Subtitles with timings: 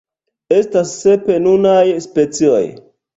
[0.59, 2.63] Estas sep nunaj specioj.